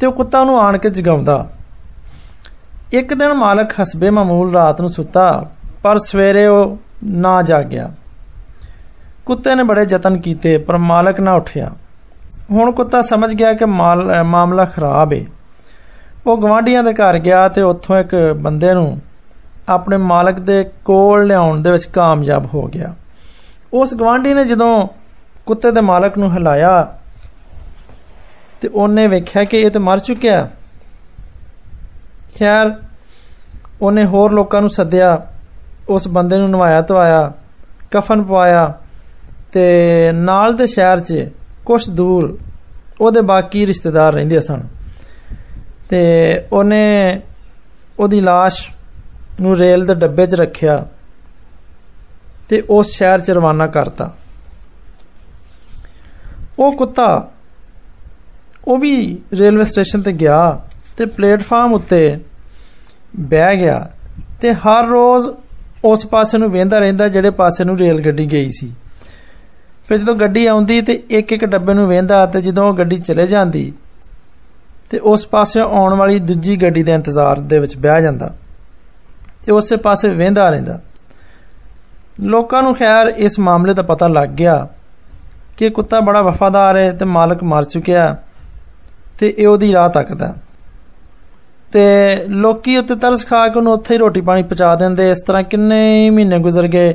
ਤੇ 0.00 0.06
ਉਹ 0.06 0.12
ਕੁੱਤਾ 0.12 0.40
ਉਹਨੂੰ 0.40 0.60
ਆਣ 0.60 0.78
ਕੇ 0.78 0.90
ਜਗਾਉਂਦਾ 0.90 1.46
ਇੱਕ 2.92 3.14
ਦਿਨ 3.14 3.32
ਮਾਲਕ 3.34 3.72
ਹਸਬੇ 3.82 4.10
ਮਾਮੂਲ 4.10 4.52
ਰਾਤ 4.54 4.80
ਨੂੰ 4.80 4.90
ਸੁੱਤਾ 4.90 5.44
ਪਰ 5.82 5.98
ਸਵੇਰੇ 5.98 6.46
ਉਹ 6.46 6.76
ਨਾ 7.04 7.42
ਜਾਗਿਆ 7.42 7.90
ਕੁੱਤੇ 9.26 9.54
ਨੇ 9.54 9.62
ਬੜੇ 9.62 9.86
ਯਤਨ 9.90 10.16
ਕੀਤੇ 10.18 10.56
ਪਰ 10.58 10.76
ਮਾਲਕ 10.76 11.20
ਨਾ 11.20 11.32
ਉੱਠਿਆ 11.32 11.70
ਹੁਣ 12.50 12.70
ਕੁੱਤਾ 12.72 13.00
ਸਮਝ 13.02 13.32
ਗਿਆ 13.34 13.52
ਕਿ 13.52 13.64
ਮਾਮਲਾ 14.24 14.64
ਖਰਾਬ 14.64 15.12
ਹੈ 15.12 15.24
ਉਹ 16.26 16.36
ਗਵਾਂਡੀਆਂ 16.36 16.82
ਦੇ 16.82 16.92
ਘਰ 16.92 17.18
ਗਿਆ 17.18 17.48
ਤੇ 17.48 17.62
ਉੱਥੋਂ 17.62 17.98
ਇੱਕ 17.98 18.14
ਬੰਦੇ 18.36 18.72
ਨੂੰ 18.74 19.00
ਆਪਣੇ 19.68 19.96
ਮਾਲਕ 19.96 20.38
ਦੇ 20.40 20.62
ਕੋਲ 20.84 21.26
ਲਿਆਉਣ 21.26 21.62
ਦੇ 21.62 21.70
ਵਿੱਚ 21.70 21.84
ਕਾਮਯਾਬ 21.84 22.46
ਹੋ 22.46 22.66
ਗਿਆ 22.66 22.94
ਉਸ 23.72 23.94
ਗਵਾਂਡੀ 23.94 24.34
ਨੇ 24.34 24.44
ਜਦੋਂ 24.44 24.86
ਕੁੱਤੇ 25.46 25.70
ਦੇ 25.70 25.80
ਮਾਲਕ 25.80 26.18
ਨੂੰ 26.18 26.32
ਹਿਲਾਇਆ 26.32 26.70
ਤੇ 28.62 28.68
ਉਹਨੇ 28.68 29.06
ਵੇਖਿਆ 29.06 29.44
ਕਿ 29.44 29.60
ਇਹ 29.60 29.70
ਤੇ 29.70 29.78
ਮਰ 29.78 29.98
ਚੁੱਕਿਆ 29.98 30.48
ਖੈਰ 32.38 32.72
ਉਹਨੇ 33.80 34.04
ਹੋਰ 34.04 34.32
ਲੋਕਾਂ 34.32 34.60
ਨੂੰ 34.60 34.70
ਸੱਦਿਆ 34.70 35.18
ਉਸ 35.88 36.08
ਬੰਦੇ 36.08 36.38
ਨੂੰ 36.38 36.50
ਨਵਾਇਆ 36.50 36.80
ਧਵਾਇਆ 36.80 37.32
ਕਫਨ 37.90 38.22
ਪਵਾਇਆ 38.22 38.72
ਤੇ 39.52 40.12
ਨਾਲ 40.14 40.54
ਦੇ 40.56 40.66
ਸ਼ਹਿਰ 40.66 41.00
'ਚ 41.00 41.26
ਕੁਝ 41.64 41.88
ਦੂਰ 41.90 42.36
ਉਹਦੇ 43.00 43.20
ਬਾਕੀ 43.20 43.66
ਰਿਸ਼ਤੇਦਾਰ 43.66 44.12
ਰਹਿੰਦੇ 44.12 44.40
ਸਨ 44.40 44.62
ਤੇ 45.88 46.02
ਉਹਨੇ 46.52 47.20
ਉਹਦੀ 47.98 48.20
লাশ 48.20 48.60
ਨੂੰ 49.40 49.56
ਰੇਲ 49.56 49.84
ਦੇ 49.86 49.94
ਡੱਬੇ 49.94 50.26
'ਚ 50.26 50.34
ਰੱਖਿਆ 50.34 50.84
ਤੇ 52.48 52.62
ਉਸ 52.70 52.90
ਸ਼ਹਿਰ 52.90 53.18
'ਚ 53.18 53.30
ਰਵਾਨਾ 53.30 53.66
ਕਰਤਾ 53.66 54.10
ਉਹ 56.58 56.72
ਕੁੱਤਾ 56.72 57.08
ਉਹ 58.66 58.78
ਵੀ 58.78 58.94
ਰੇਲਵੇ 59.34 59.64
ਸਟੇਸ਼ਨ 59.64 60.02
ਤੇ 60.02 60.12
ਗਿਆ 60.12 60.38
ਤੇ 60.96 61.06
ਪਲੇਟਫਾਰਮ 61.06 61.72
ਉੱਤੇ 61.74 62.18
ਬਹਿ 63.20 63.56
ਗਿਆ 63.56 63.88
ਤੇ 64.40 64.52
ਹਰ 64.54 64.86
ਰੋਜ਼ 64.86 65.28
ਉਸ 65.84 66.06
ਪਾਸੇ 66.06 66.38
ਨੂੰ 66.38 66.50
ਵੇਂਦਾ 66.50 66.78
ਰਹਿੰਦਾ 66.78 67.08
ਜਿਹੜੇ 67.08 67.30
ਪਾਸੇ 67.32 67.64
ਨੂੰ 67.64 67.76
ਰੇਲ 67.78 68.00
ਗੱਡੀ 68.00 68.26
ਗਈ 68.32 68.50
ਸੀ 68.50 68.72
ਫਿਰ 69.90 69.98
ਜਦੋਂ 69.98 70.14
ਗੱਡੀ 70.14 70.46
ਆਉਂਦੀ 70.46 70.80
ਤੇ 70.80 71.02
ਇੱਕ 71.10 71.32
ਇੱਕ 71.32 71.44
ਡੱਬੇ 71.44 71.74
ਨੂੰ 71.74 71.86
ਵੇਂਦਾ 71.88 72.24
ਤੇ 72.26 72.40
ਜਦੋਂ 72.40 72.68
ਉਹ 72.68 72.74
ਗੱਡੀ 72.74 72.96
ਚਲੇ 72.96 73.26
ਜਾਂਦੀ 73.26 73.72
ਤੇ 74.90 74.98
ਉਸ 75.04 75.26
ਪਾਸੇ 75.26 75.60
ਆਉਣ 75.60 75.94
ਵਾਲੀ 75.94 76.18
ਦੂਜੀ 76.18 76.56
ਗੱਡੀ 76.56 76.82
ਦੇ 76.82 76.92
ਇੰਤਜ਼ਾਰ 76.92 77.40
ਦੇ 77.42 77.58
ਵਿੱਚ 77.58 77.76
ਬਹਿ 77.76 78.02
ਜਾਂਦਾ 78.02 78.30
ਤੇ 79.46 79.52
ਉਸੇ 79.52 79.76
ਪਾਸੇ 79.76 80.08
ਵੇਂਦਾ 80.08 80.48
ਰਹਿੰਦਾ 80.50 80.78
ਲੋਕਾਂ 82.20 82.62
ਨੂੰ 82.62 82.74
ਖੈਰ 82.74 83.12
ਇਸ 83.16 83.38
ਮਾਮਲੇ 83.38 83.74
ਦਾ 83.74 83.82
ਪਤਾ 83.82 84.08
ਲੱਗ 84.08 84.28
ਗਿਆ 84.28 84.66
ਕਿ 85.56 85.70
ਕੁੱਤਾ 85.70 86.00
ਬੜਾ 86.00 86.22
ਵਫਾਦਾਰ 86.22 86.76
ਹੈ 86.76 86.90
ਤੇ 86.92 87.04
ਮਾਲਕ 87.04 87.42
ਮਰ 87.44 87.64
ਚੁੱਕਿਆ 87.64 88.16
ਤੇ 89.18 89.34
ਇਹ 89.38 89.46
ਉਹਦੀ 89.46 89.72
ਰਾਹ 89.72 89.88
ਤੱਕਦਾ 89.88 90.34
ਤੇ 91.72 91.84
ਲੋਕੀ 92.28 92.76
ਉੱਤੇ 92.76 92.94
ਤਰਸ 92.94 93.26
ਖਾ 93.26 93.46
ਕੇ 93.48 93.58
ਉਹਨੂੰ 93.58 93.72
ਉੱਥੇ 93.72 93.94
ਹੀ 93.94 93.98
ਰੋਟੀ 93.98 94.20
ਪਾਣੀ 94.20 94.42
ਪਹੁੰਚਾ 94.42 94.74
ਦਿੰਦੇ 94.74 95.10
ਇਸ 95.10 95.22
ਤਰ੍ਹਾਂ 95.22 95.42
ਕਿੰਨੇ 95.42 96.10
ਮਹੀਨੇ 96.10 96.38
ਗੁਜ਼ਰ 96.38 96.66
ਗਏ 96.66 96.94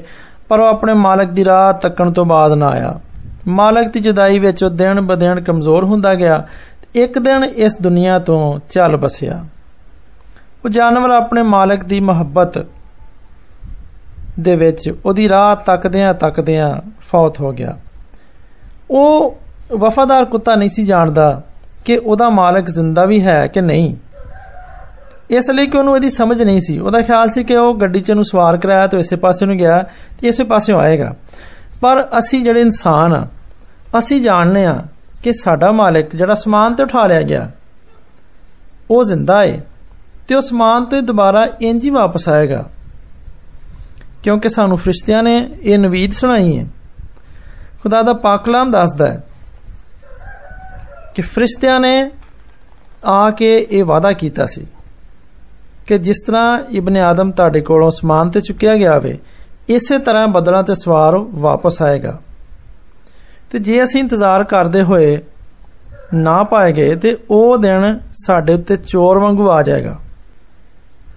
ਪਰ 0.49 0.59
ਉਹ 0.59 0.67
ਆਪਣੇ 0.67 0.93
ਮਾਲਕ 0.93 1.29
ਦੀ 1.29 1.45
ਰਾਹ 1.45 1.71
ਤੱਕਣ 1.73 2.11
ਤੋਂ 2.11 2.25
ਬਾਅਦ 2.25 2.53
ਨਾ 2.53 2.69
ਆਇਆ 2.69 2.99
ਮਾਲਕ 3.47 3.91
ਦੀ 3.91 3.99
ਜੁਦਾਈ 3.99 4.39
ਵਿੱਚ 4.39 4.63
ਉਹ 4.63 4.69
ਦਿਨ 4.69 5.01
ਬਦਿਨ 5.01 5.39
ਕਮਜ਼ੋਰ 5.41 5.83
ਹੁੰਦਾ 5.83 6.13
ਗਿਆ 6.13 6.43
ਇੱਕ 6.95 7.19
ਦਿਨ 7.19 7.43
ਇਸ 7.43 7.77
ਦੁਨੀਆ 7.81 8.19
ਤੋਂ 8.19 8.59
ਚੱਲ 8.69 8.97
ਬਸਿਆ 8.97 9.43
ਉਹ 10.65 10.69
ਜਾਨਵਰ 10.69 11.09
ਆਪਣੇ 11.09 11.41
ਮਾਲਕ 11.43 11.83
ਦੀ 11.83 11.99
ਮੁਹੱਬਤ 11.99 12.65
ਦੇ 14.39 14.55
ਵਿੱਚ 14.55 14.93
ਉਹਦੀ 15.05 15.29
ਰਾਹ 15.29 15.55
ਤੱਕਦਿਆਂ 15.55 16.13
ਤੱਕਦਿਆਂ 16.13 16.75
ਫੌਤ 17.11 17.39
ਹੋ 17.41 17.51
ਗਿਆ 17.51 17.77
ਉਹ 18.89 19.37
ਵਫਾਦਾਰ 19.77 20.25
ਕੁੱਤਾ 20.25 20.55
ਨਹੀਂ 20.55 20.69
ਸੀ 20.69 20.85
ਜਾਣਦਾ 20.85 21.41
ਕਿ 21.85 21.97
ਉਹਦਾ 21.97 22.29
ਮਾਲਕ 22.29 22.69
ਜ਼ਿੰਦਾ 22.69 23.05
ਵੀ 23.05 23.21
ਹੈ 23.21 23.45
ਕਿ 23.47 23.61
ਨਹੀਂ 23.61 23.95
ਇਸ 25.29 25.49
ਲਈ 25.49 25.67
ਕਿ 25.67 25.77
ਉਹਨੂੰ 25.77 25.95
ਇਹਦੀ 25.95 26.09
ਸਮਝ 26.09 26.41
ਨਹੀਂ 26.41 26.59
ਸੀ 26.61 26.77
ਉਹਦਾ 26.79 27.01
ਖਿਆਲ 27.01 27.29
ਸੀ 27.31 27.43
ਕਿ 27.43 27.55
ਉਹ 27.55 27.73
ਗੱਡੀ 27.75 27.99
'ਚ 27.99 28.11
ਨੂੰ 28.11 28.23
ਸਵਾਰ 28.25 28.57
ਕਰਾਇਆ 28.57 28.87
ਤੇ 28.87 28.97
ਇਸੇ 28.97 29.15
ਪਾਸੇ 29.15 29.45
ਨੂੰ 29.45 29.57
ਗਿਆ 29.57 29.83
ਤੇ 30.21 30.27
ਇਸੇ 30.27 30.43
ਪਾਸਿਓਂ 30.43 30.79
ਆਏਗਾ 30.79 31.13
ਪਰ 31.81 32.03
ਅਸੀਂ 32.19 32.43
ਜਿਹੜੇ 32.43 32.61
ਇਨਸਾਨ 32.61 33.13
ਆ 33.13 33.25
ਅਸੀਂ 33.99 34.19
ਜਾਣਦੇ 34.21 34.65
ਆ 34.65 34.81
ਕਿ 35.23 35.33
ਸਾਡਾ 35.33 35.71
ਮਾਲਕ 35.71 36.15
ਜਿਹੜਾ 36.15 36.33
ਸਮਾਨ 36.33 36.75
ਤੇ 36.75 36.83
ਉਠਾ 36.83 37.05
ਲਿਆ 37.07 37.21
ਗਿਆ 37.21 37.49
ਉਹ 38.89 39.03
ਜ਼ਿੰਦਾ 39.03 39.39
ਹੈ 39.41 39.61
ਤੇ 40.27 40.35
ਉਹ 40.35 40.41
ਸਮਾਨ 40.41 40.85
ਤੇ 40.85 41.01
ਦੁਬਾਰਾ 41.01 41.45
ਇੰਜ 41.61 41.85
ਹੀ 41.85 41.89
ਵਾਪਸ 41.89 42.27
ਆਏਗਾ 42.29 42.63
ਕਿਉਂਕਿ 44.23 44.49
ਸਾਨੂੰ 44.49 44.77
ਫਰਿਸ਼ਤਿਆਂ 44.77 45.23
ਨੇ 45.23 45.35
ਇਹ 45.61 45.77
ਨਵੀਦ 45.79 46.13
ਸੁਣਾਈ 46.13 46.57
ਹੈ 46.57 46.65
ਖੁਦਾ 47.83 48.01
ਦਾ 48.01 48.13
ਪਾਕ 48.13 48.43
ਕਲਾਮ 48.45 48.71
ਦੱਸਦਾ 48.71 49.07
ਹੈ 49.07 49.21
ਕਿ 51.15 51.21
ਫਰਿਸ਼ਤਿਆਂ 51.21 51.79
ਨੇ 51.79 52.11
ਆ 53.05 53.29
ਕੇ 53.31 53.55
ਇਹ 53.61 53.83
ਵਾਅਦਾ 53.83 54.11
ਕੀਤਾ 54.13 54.45
ਸੀ 54.45 54.65
ਕਿ 55.87 55.97
ਜਿਸ 55.97 56.21
ਤਰ੍ਹਾਂ 56.21 56.59
ਇਬਨ 56.71 56.97
ਆਦਮ 56.99 57.31
ਤੁਹਾਡੇ 57.31 57.61
ਕੋਲੋਂ 57.61 57.89
ਸਮਾਨ 57.91 58.29
ਤੇ 58.29 58.41
ਚੁੱਕਿਆ 58.41 58.75
ਗਿਆ 58.75 58.97
ਵੇ 58.99 59.17
ਇਸੇ 59.69 59.97
ਤਰ੍ਹਾਂ 59.99 60.27
ਬਦਲਾਂ 60.27 60.63
ਤੇ 60.63 60.73
ਸਵਾਰ 60.75 61.17
ਵਾਪਸ 61.39 61.81
ਆਏਗਾ 61.81 62.17
ਤੇ 63.51 63.59
ਜੇ 63.59 63.83
ਅਸੀਂ 63.83 63.99
ਇੰਤਜ਼ਾਰ 63.99 64.43
ਕਰਦੇ 64.43 64.81
ਹੋਏ 64.81 65.19
ਨਾ 66.13 66.41
ਪਾਏਗੇ 66.43 66.93
ਤੇ 66.95 67.15
ਉਹ 67.29 67.57
ਦਿਨ 67.57 67.99
ਸਾਡੇ 68.17 68.53
ਉੱਤੇ 68.53 68.75
ਚੋਰ 68.77 69.17
ਵਾਂਗੂ 69.17 69.49
ਆ 69.49 69.61
ਜਾਏਗਾ 69.61 69.97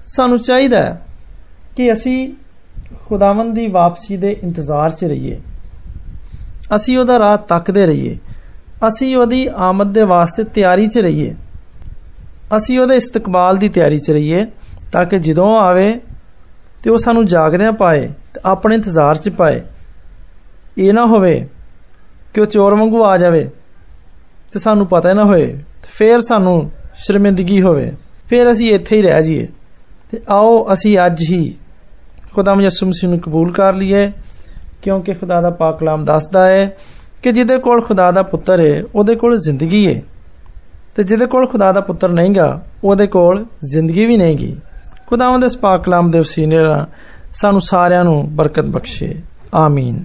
ਸਾਨੂੰ 0.06 0.38
ਚਾਹੀਦਾ 0.38 0.82
ਹੈ 0.82 1.00
ਕਿ 1.76 1.92
ਅਸੀਂ 1.92 2.32
ਖੁਦਾਵੰਦ 3.08 3.54
ਦੀ 3.54 3.66
ਵਾਪਸੀ 3.66 4.16
ਦੇ 4.16 4.36
ਇੰਤਜ਼ਾਰ 4.42 4.90
'ਚ 4.90 5.04
ਰਹੀਏ 5.04 5.40
ਅਸੀਂ 6.74 6.98
ਉਹਦਾ 6.98 7.18
ਰਾਹ 7.18 7.36
ਤੱਕਦੇ 7.48 7.86
ਰਹੀਏ 7.86 8.16
ਅਸੀਂ 8.88 9.16
ਉਹਦੀ 9.16 9.46
ਆਮਦ 9.60 9.92
ਦੇ 9.92 10.02
ਵਾਸਤੇ 10.04 10.44
ਤਿਆਰੀ 10.44 10.86
'ਚ 10.86 10.98
ਰਹੀਏ 10.98 11.34
ਅਸੀਂ 12.56 12.78
ਉਹਦੇ 12.78 12.96
ਇਸਤਕਬਾਲ 12.96 13.56
ਦੀ 13.56 13.68
ਤਿਆਰੀ 13.68 13.98
'ਚ 13.98 14.10
ਰਹੀਏ 14.10 14.44
ਤਾਂ 14.92 15.04
ਕਿ 15.04 15.18
ਜਦੋਂ 15.18 15.56
ਆਵੇ 15.58 15.92
ਤੇ 16.82 16.90
ਉਹ 16.90 16.98
ਸਾਨੂੰ 16.98 17.24
ਜਾਗਦਿਆਂ 17.26 17.72
ਪਾਏ 17.72 18.06
ਤੇ 18.34 18.40
ਆਪਣੇ 18.44 18.74
ਇੰਤਜ਼ਾਰ 18.74 19.16
'ਚ 19.16 19.28
ਪਾਏ 19.28 19.60
ਇਹ 20.78 20.92
ਨਾ 20.92 21.04
ਹੋਵੇ 21.06 21.34
ਕਿ 22.34 22.40
ਉਹ 22.40 22.46
ਚੋਰ 22.46 22.74
ਵਾਂਗੂ 22.74 23.04
ਆ 23.04 23.16
ਜਾਵੇ 23.16 23.48
ਤੇ 24.52 24.58
ਸਾਨੂੰ 24.58 24.86
ਪਤਾ 24.86 25.12
ਨਾ 25.14 25.24
ਹੋਏ 25.24 25.46
ਫੇਰ 25.98 26.20
ਸਾਨੂੰ 26.20 26.70
ਸ਼ਰਮਿੰਦਗੀ 26.98 27.60
ਹੋਵੇ 27.62 27.90
ਫੇਰ 28.28 28.50
ਅਸੀਂ 28.50 28.72
ਇੱਥੇ 28.74 28.96
ਹੀ 28.96 29.02
ਰਹਿ 29.02 29.22
ਜਾਈਏ 29.22 29.46
ਤੇ 30.12 30.20
ਆਓ 30.30 30.66
ਅਸੀਂ 30.72 30.98
ਅੱਜ 31.06 31.22
ਹੀ 31.22 31.54
ਖੁਦਾਮ 32.34 32.60
ਯਿਸੂ 32.60 32.86
ਮਸੀਹ 32.86 33.08
ਨੂੰ 33.10 33.18
ਕਬੂਲ 33.20 33.52
ਕਰ 33.52 33.74
ਲਈਏ 33.74 34.10
ਕਿਉਂਕਿ 34.82 35.14
ਖੁਦਾ 35.14 35.40
ਦਾ 35.40 35.50
ਪਾਕ 35.50 35.78
ਕਲਾਮ 35.78 36.04
ਦੱਸਦਾ 36.04 36.46
ਹੈ 36.48 36.66
ਕਿ 37.22 37.32
ਜਿਹਦੇ 37.32 37.58
ਕੋਲ 37.58 37.80
ਖੁਦਾ 37.80 38.10
ਦਾ 38.12 38.22
ਪੁੱਤਰ 38.22 38.60
ਹੈ 38.60 38.82
ਉਹਦੇ 38.94 39.14
ਕੋਲ 39.14 39.36
ਜ਼ਿੰਦਗੀ 39.38 39.86
ਹੈ 39.86 40.00
ਤੇ 40.96 41.02
ਜਿਹਦੇ 41.02 41.26
ਕੋਲ 41.26 41.46
ਖੁਦਾ 41.46 41.72
ਦਾ 41.72 41.80
ਪੁੱਤਰ 41.80 42.08
ਨਹੀਂਗਾ 42.08 42.48
ਉਹਦੇ 42.84 43.06
ਕੋਲ 43.06 43.44
ਜ਼ਿੰਦਗੀ 43.64 44.06
ਵੀ 44.06 44.16
ਨਹੀਂਗੀ 44.16 44.54
ਖੁਦਾਵੰਦ 45.09 45.43
ਇਸ 45.43 45.57
ਪਾਕ 45.57 45.83
ਕਲਾਮ 45.83 46.11
ਦੇ 46.11 46.19
ਵਸੀਲੇ 46.19 46.57
ਨਾਲ 46.57 46.85
ਸਾਨੂੰ 47.33 47.61
ਸਾਰਿਆਂ 47.61 48.03
ਨੂੰ 48.03 48.35
ਬਰਕਤ 48.35 48.65
ਬਖਸ਼ੇ। 48.65 49.21
ਆਮੀਨ। 49.53 50.03